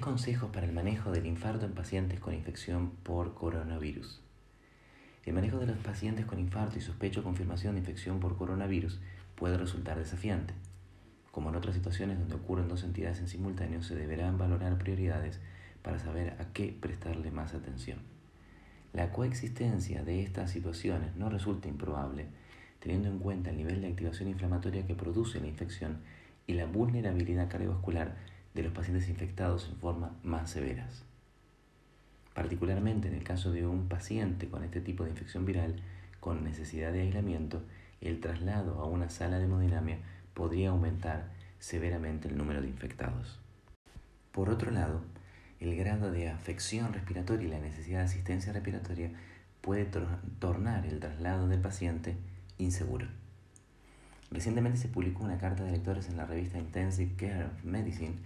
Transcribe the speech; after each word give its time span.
consejos 0.00 0.50
para 0.50 0.66
el 0.66 0.72
manejo 0.72 1.12
del 1.12 1.24
infarto 1.26 1.64
en 1.64 1.72
pacientes 1.72 2.18
con 2.18 2.34
infección 2.34 2.90
por 3.04 3.34
coronavirus. 3.34 4.20
El 5.24 5.34
manejo 5.34 5.58
de 5.58 5.66
los 5.66 5.76
pacientes 5.78 6.26
con 6.26 6.40
infarto 6.40 6.78
y 6.78 6.80
sospecho 6.80 7.20
o 7.20 7.22
confirmación 7.22 7.74
de 7.74 7.80
infección 7.80 8.18
por 8.18 8.36
coronavirus 8.36 8.98
puede 9.36 9.56
resultar 9.56 9.96
desafiante. 9.96 10.52
Como 11.30 11.50
en 11.50 11.56
otras 11.56 11.76
situaciones 11.76 12.18
donde 12.18 12.34
ocurren 12.34 12.66
dos 12.66 12.82
entidades 12.82 13.20
en 13.20 13.28
simultáneo, 13.28 13.80
se 13.82 13.94
deberán 13.94 14.36
valorar 14.36 14.78
prioridades 14.78 15.38
para 15.82 16.00
saber 16.00 16.34
a 16.40 16.52
qué 16.52 16.76
prestarle 16.78 17.30
más 17.30 17.54
atención. 17.54 18.00
La 18.92 19.12
coexistencia 19.12 20.02
de 20.02 20.24
estas 20.24 20.50
situaciones 20.50 21.14
no 21.14 21.30
resulta 21.30 21.68
improbable, 21.68 22.26
teniendo 22.80 23.08
en 23.08 23.20
cuenta 23.20 23.50
el 23.50 23.56
nivel 23.56 23.80
de 23.80 23.86
activación 23.86 24.28
inflamatoria 24.28 24.86
que 24.88 24.96
produce 24.96 25.38
la 25.38 25.46
infección 25.46 25.98
y 26.48 26.54
la 26.54 26.66
vulnerabilidad 26.66 27.48
cardiovascular 27.48 28.16
de 28.54 28.62
los 28.62 28.72
pacientes 28.72 29.08
infectados 29.08 29.68
en 29.70 29.76
forma 29.76 30.16
más 30.22 30.50
severas. 30.50 31.04
Particularmente 32.34 33.08
en 33.08 33.14
el 33.14 33.24
caso 33.24 33.50
de 33.52 33.66
un 33.66 33.88
paciente 33.88 34.48
con 34.48 34.64
este 34.64 34.80
tipo 34.80 35.04
de 35.04 35.10
infección 35.10 35.44
viral 35.44 35.82
con 36.20 36.44
necesidad 36.44 36.92
de 36.92 37.02
aislamiento, 37.02 37.62
el 38.00 38.20
traslado 38.20 38.80
a 38.80 38.86
una 38.86 39.10
sala 39.10 39.38
de 39.38 39.44
hemodinamia 39.44 39.98
podría 40.34 40.70
aumentar 40.70 41.30
severamente 41.58 42.28
el 42.28 42.36
número 42.36 42.60
de 42.62 42.68
infectados. 42.68 43.40
Por 44.32 44.50
otro 44.50 44.70
lado, 44.70 45.02
el 45.60 45.74
grado 45.76 46.12
de 46.12 46.28
afección 46.28 46.92
respiratoria 46.92 47.48
y 47.48 47.50
la 47.50 47.58
necesidad 47.58 47.98
de 47.98 48.04
asistencia 48.04 48.52
respiratoria 48.52 49.10
puede 49.60 49.86
tornar 50.38 50.86
el 50.86 51.00
traslado 51.00 51.48
del 51.48 51.60
paciente 51.60 52.16
inseguro. 52.58 53.08
Recientemente 54.30 54.78
se 54.78 54.88
publicó 54.88 55.24
una 55.24 55.38
carta 55.38 55.64
de 55.64 55.72
lectores 55.72 56.08
en 56.08 56.16
la 56.16 56.26
revista 56.26 56.58
Intensive 56.58 57.14
Care 57.16 57.46
of 57.46 57.64
Medicine 57.64 58.16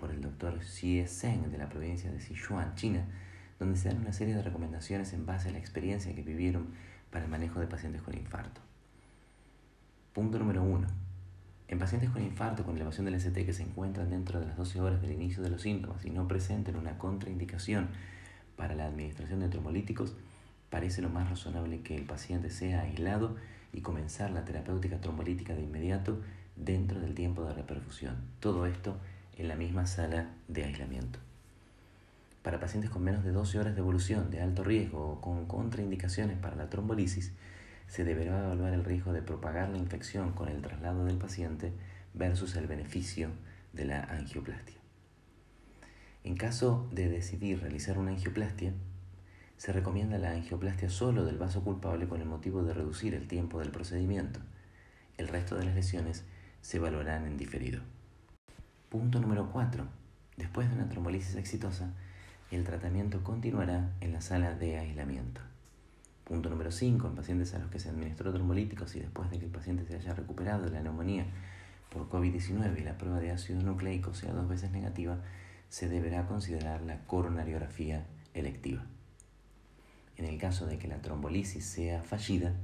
por 0.00 0.10
el 0.10 0.22
doctor 0.22 0.64
Xie 0.64 1.06
Zheng 1.06 1.50
de 1.50 1.58
la 1.58 1.68
provincia 1.68 2.10
de 2.10 2.20
Sichuan, 2.20 2.74
China, 2.74 3.04
donde 3.58 3.76
se 3.76 3.90
dan 3.90 4.00
una 4.00 4.14
serie 4.14 4.34
de 4.34 4.42
recomendaciones 4.42 5.12
en 5.12 5.26
base 5.26 5.50
a 5.50 5.52
la 5.52 5.58
experiencia 5.58 6.14
que 6.14 6.22
vivieron 6.22 6.68
para 7.10 7.26
el 7.26 7.30
manejo 7.30 7.60
de 7.60 7.66
pacientes 7.66 8.00
con 8.00 8.16
infarto. 8.16 8.62
Punto 10.14 10.38
número 10.38 10.62
1. 10.62 10.86
En 11.68 11.78
pacientes 11.78 12.08
con 12.08 12.22
infarto 12.22 12.64
con 12.64 12.76
elevación 12.76 13.04
del 13.04 13.16
ST 13.16 13.44
que 13.44 13.52
se 13.52 13.62
encuentran 13.62 14.08
dentro 14.08 14.40
de 14.40 14.46
las 14.46 14.56
12 14.56 14.80
horas 14.80 15.02
del 15.02 15.12
inicio 15.12 15.42
de 15.42 15.50
los 15.50 15.62
síntomas 15.62 16.04
y 16.06 16.10
no 16.10 16.26
presenten 16.26 16.76
una 16.76 16.96
contraindicación 16.96 17.88
para 18.56 18.74
la 18.74 18.86
administración 18.86 19.40
de 19.40 19.50
trombolíticos, 19.50 20.14
parece 20.70 21.02
lo 21.02 21.10
más 21.10 21.28
razonable 21.28 21.82
que 21.82 21.94
el 21.94 22.06
paciente 22.06 22.48
sea 22.48 22.80
aislado 22.80 23.36
y 23.74 23.82
comenzar 23.82 24.30
la 24.30 24.46
terapéutica 24.46 24.98
trombolítica 25.00 25.54
de 25.54 25.62
inmediato 25.62 26.20
dentro 26.56 26.98
del 27.00 27.14
tiempo 27.14 27.44
de 27.44 27.52
reperfusión. 27.52 28.16
Todo 28.40 28.66
esto 28.66 28.96
en 29.40 29.48
la 29.48 29.56
misma 29.56 29.86
sala 29.86 30.28
de 30.48 30.64
aislamiento. 30.64 31.18
Para 32.42 32.60
pacientes 32.60 32.90
con 32.90 33.02
menos 33.02 33.24
de 33.24 33.32
12 33.32 33.58
horas 33.58 33.74
de 33.74 33.80
evolución 33.80 34.30
de 34.30 34.42
alto 34.42 34.62
riesgo 34.62 35.12
o 35.12 35.20
con 35.22 35.46
contraindicaciones 35.46 36.36
para 36.36 36.56
la 36.56 36.68
trombolisis, 36.68 37.32
se 37.88 38.04
deberá 38.04 38.38
evaluar 38.44 38.74
el 38.74 38.84
riesgo 38.84 39.14
de 39.14 39.22
propagar 39.22 39.70
la 39.70 39.78
infección 39.78 40.32
con 40.32 40.48
el 40.48 40.60
traslado 40.60 41.06
del 41.06 41.16
paciente 41.16 41.72
versus 42.12 42.54
el 42.56 42.66
beneficio 42.66 43.30
de 43.72 43.86
la 43.86 44.02
angioplastia. 44.02 44.76
En 46.22 46.36
caso 46.36 46.86
de 46.92 47.08
decidir 47.08 47.62
realizar 47.62 47.96
una 47.96 48.10
angioplastia, 48.10 48.74
se 49.56 49.72
recomienda 49.72 50.18
la 50.18 50.32
angioplastia 50.32 50.90
solo 50.90 51.24
del 51.24 51.38
vaso 51.38 51.64
culpable 51.64 52.06
con 52.08 52.20
el 52.20 52.28
motivo 52.28 52.62
de 52.62 52.74
reducir 52.74 53.14
el 53.14 53.26
tiempo 53.26 53.58
del 53.58 53.70
procedimiento. 53.70 54.40
El 55.16 55.28
resto 55.28 55.56
de 55.56 55.64
las 55.64 55.74
lesiones 55.74 56.24
se 56.60 56.76
evaluarán 56.76 57.26
en 57.26 57.38
diferido. 57.38 57.80
Punto 58.90 59.20
número 59.20 59.48
4. 59.52 59.86
Después 60.36 60.68
de 60.68 60.74
una 60.74 60.88
trombolisis 60.88 61.36
exitosa, 61.36 61.92
el 62.50 62.64
tratamiento 62.64 63.22
continuará 63.22 63.92
en 64.00 64.12
la 64.12 64.20
sala 64.20 64.56
de 64.56 64.78
aislamiento. 64.78 65.40
Punto 66.24 66.50
número 66.50 66.72
5. 66.72 67.06
En 67.06 67.14
pacientes 67.14 67.54
a 67.54 67.60
los 67.60 67.70
que 67.70 67.78
se 67.78 67.88
administró 67.88 68.32
trombolíticos 68.32 68.96
y 68.96 68.98
después 68.98 69.30
de 69.30 69.38
que 69.38 69.44
el 69.44 69.52
paciente 69.52 69.86
se 69.86 69.94
haya 69.94 70.12
recuperado 70.14 70.64
de 70.64 70.70
la 70.70 70.82
neumonía 70.82 71.24
por 71.88 72.08
COVID-19 72.08 72.80
y 72.80 72.82
la 72.82 72.98
prueba 72.98 73.20
de 73.20 73.30
ácido 73.30 73.62
nucleico 73.62 74.12
sea 74.12 74.32
dos 74.32 74.48
veces 74.48 74.72
negativa, 74.72 75.18
se 75.68 75.88
deberá 75.88 76.26
considerar 76.26 76.82
la 76.82 76.98
coronariografía 77.06 78.06
electiva. 78.34 78.84
En 80.16 80.24
el 80.24 80.36
caso 80.36 80.66
de 80.66 80.78
que 80.78 80.88
la 80.88 81.00
trombolisis 81.00 81.64
sea 81.64 82.02
fallida, 82.02 82.54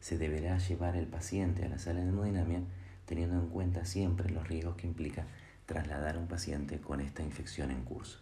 se 0.00 0.16
deberá 0.16 0.56
llevar 0.56 0.96
el 0.96 1.06
paciente 1.06 1.66
a 1.66 1.68
la 1.68 1.78
sala 1.78 2.00
de 2.00 2.08
hemodinamia 2.08 2.62
teniendo 3.04 3.38
en 3.38 3.48
cuenta 3.48 3.84
siempre 3.84 4.30
los 4.30 4.48
riesgos 4.48 4.76
que 4.76 4.86
implica 4.86 5.26
trasladar 5.66 6.16
a 6.16 6.18
un 6.20 6.28
paciente 6.28 6.80
con 6.80 7.00
esta 7.00 7.22
infección 7.22 7.72
en 7.72 7.82
curso. 7.82 8.20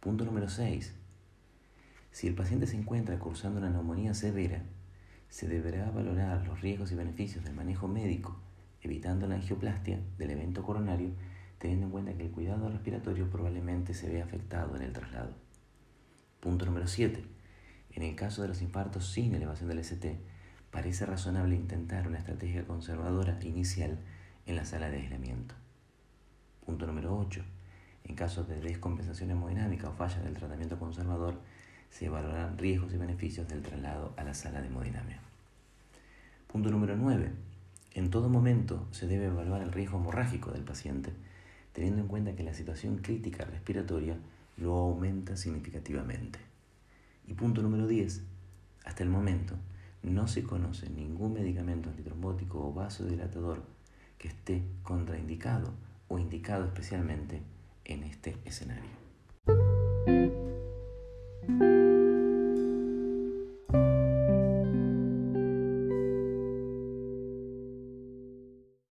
Punto 0.00 0.26
número 0.26 0.48
6. 0.48 0.94
Si 2.12 2.26
el 2.26 2.34
paciente 2.34 2.66
se 2.66 2.76
encuentra 2.76 3.18
cursando 3.18 3.58
una 3.58 3.70
neumonía 3.70 4.12
severa, 4.12 4.62
se 5.30 5.48
deberá 5.48 5.90
valorar 5.90 6.46
los 6.46 6.60
riesgos 6.60 6.92
y 6.92 6.94
beneficios 6.94 7.42
del 7.42 7.54
manejo 7.54 7.88
médico, 7.88 8.38
evitando 8.82 9.26
la 9.26 9.36
angioplastia 9.36 9.98
del 10.18 10.30
evento 10.30 10.62
coronario, 10.62 11.10
teniendo 11.58 11.86
en 11.86 11.92
cuenta 11.92 12.14
que 12.14 12.26
el 12.26 12.30
cuidado 12.30 12.68
respiratorio 12.68 13.30
probablemente 13.30 13.94
se 13.94 14.08
vea 14.10 14.24
afectado 14.24 14.76
en 14.76 14.82
el 14.82 14.92
traslado. 14.92 15.34
Punto 16.40 16.66
número 16.66 16.86
7. 16.86 17.24
En 17.92 18.02
el 18.02 18.14
caso 18.14 18.42
de 18.42 18.48
los 18.48 18.60
infartos 18.60 19.10
sin 19.10 19.34
elevación 19.34 19.70
del 19.70 19.78
ST, 19.78 20.20
parece 20.70 21.06
razonable 21.06 21.56
intentar 21.56 22.06
una 22.06 22.18
estrategia 22.18 22.66
conservadora 22.66 23.38
inicial 23.42 23.98
en 24.44 24.56
la 24.56 24.66
sala 24.66 24.90
de 24.90 24.98
aislamiento. 24.98 25.54
Punto 26.66 26.84
número 26.84 27.16
8. 27.16 27.42
En 28.06 28.16
caso 28.16 28.42
de 28.42 28.60
descompensación 28.60 29.30
hemodinámica 29.30 29.88
o 29.88 29.92
falla 29.92 30.20
del 30.20 30.34
tratamiento 30.34 30.76
conservador, 30.80 31.38
se 31.90 32.06
evaluarán 32.06 32.58
riesgos 32.58 32.92
y 32.92 32.96
beneficios 32.96 33.46
del 33.46 33.62
traslado 33.62 34.12
a 34.16 34.24
la 34.24 34.34
sala 34.34 34.60
de 34.60 34.66
hemodinamia. 34.66 35.20
Punto 36.48 36.70
número 36.70 36.96
9. 36.96 37.30
En 37.94 38.10
todo 38.10 38.28
momento 38.28 38.88
se 38.90 39.06
debe 39.06 39.26
evaluar 39.26 39.62
el 39.62 39.70
riesgo 39.70 39.98
hemorrágico 39.98 40.50
del 40.50 40.64
paciente, 40.64 41.12
teniendo 41.72 42.02
en 42.02 42.08
cuenta 42.08 42.34
que 42.34 42.42
la 42.42 42.52
situación 42.52 42.98
crítica 42.98 43.44
respiratoria 43.44 44.16
lo 44.56 44.74
aumenta 44.74 45.36
significativamente. 45.36 46.40
Y 47.28 47.34
punto 47.34 47.62
número 47.62 47.86
10. 47.86 48.22
Hasta 48.84 49.04
el 49.04 49.08
momento 49.08 49.54
no 50.02 50.26
se 50.26 50.42
conoce 50.42 50.90
ningún 50.90 51.34
medicamento 51.34 51.90
antitrombótico 51.90 52.66
o 52.66 52.72
vasodilatador 52.72 53.62
que 54.18 54.26
esté 54.26 54.64
contraindicado 54.82 55.85
o 56.08 56.18
indicado 56.18 56.64
especialmente 56.64 57.42
en 57.84 58.04
este 58.04 58.36
escenario. 58.44 59.05